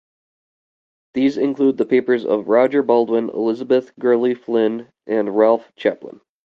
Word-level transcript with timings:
These 1.13 1.37
include 1.37 1.77
the 1.77 1.85
papers 1.85 2.25
of 2.25 2.47
Roger 2.49 2.81
Baldwin, 2.81 3.29
Elizabeth 3.29 3.91
Gurley 3.99 4.33
Flynn, 4.33 4.87
and 5.05 5.37
Ralph 5.37 5.71
Chaplin. 5.75 6.21